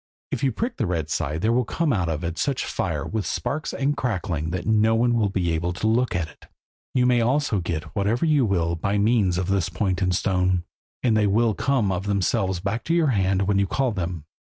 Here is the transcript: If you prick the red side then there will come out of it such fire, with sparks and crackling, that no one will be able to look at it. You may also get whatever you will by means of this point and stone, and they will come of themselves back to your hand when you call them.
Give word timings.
If 0.31 0.43
you 0.43 0.51
prick 0.51 0.77
the 0.77 0.87
red 0.87 1.11
side 1.11 1.33
then 1.41 1.41
there 1.41 1.53
will 1.53 1.63
come 1.63 1.93
out 1.93 2.09
of 2.09 2.23
it 2.23 2.39
such 2.39 2.65
fire, 2.65 3.05
with 3.05 3.23
sparks 3.23 3.71
and 3.71 3.95
crackling, 3.95 4.49
that 4.49 4.65
no 4.65 4.95
one 4.95 5.13
will 5.13 5.29
be 5.29 5.51
able 5.51 5.73
to 5.73 5.85
look 5.85 6.15
at 6.15 6.27
it. 6.27 6.47
You 6.95 7.05
may 7.05 7.21
also 7.21 7.59
get 7.59 7.83
whatever 7.95 8.25
you 8.25 8.43
will 8.43 8.75
by 8.75 8.97
means 8.97 9.37
of 9.37 9.45
this 9.47 9.69
point 9.69 10.01
and 10.01 10.15
stone, 10.15 10.63
and 11.03 11.15
they 11.15 11.27
will 11.27 11.53
come 11.53 11.91
of 11.91 12.07
themselves 12.07 12.59
back 12.59 12.83
to 12.85 12.95
your 12.95 13.09
hand 13.13 13.43
when 13.43 13.59
you 13.59 13.67
call 13.67 13.91
them. 13.91 14.25